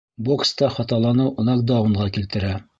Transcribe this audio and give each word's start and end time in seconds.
Бокста 0.29 0.69
хаталаныу 0.77 1.37
нокдаунға 1.51 2.13
килтерә. 2.19 2.55